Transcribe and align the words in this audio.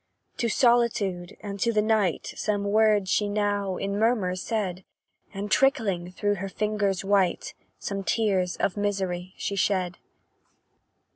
To 0.37 0.49
solitude 0.49 1.37
and 1.41 1.59
to 1.59 1.71
the 1.71 1.79
night, 1.83 2.33
Some 2.35 2.63
words 2.63 3.07
she 3.07 3.29
now, 3.29 3.77
in 3.77 3.99
murmurs, 3.99 4.41
said; 4.41 4.83
And 5.31 5.51
trickling 5.51 6.09
through 6.11 6.37
her 6.41 6.49
fingers 6.49 7.05
white, 7.05 7.53
Some 7.77 8.03
tears 8.03 8.55
of 8.57 8.75
misery 8.75 9.35
she 9.37 9.55
shed. 9.55 9.99